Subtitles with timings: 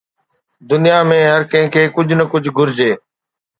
[0.71, 2.91] دنيا ۾ هر ڪنهن کي ڪجهه نه ڪجهه گهرجي